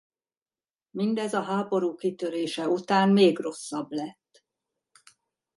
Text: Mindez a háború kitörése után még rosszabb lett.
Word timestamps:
Mindez 0.89 1.33
a 1.33 1.41
háború 1.43 1.95
kitörése 1.95 2.67
után 2.67 3.09
még 3.09 3.39
rosszabb 3.39 3.91
lett. 3.91 4.45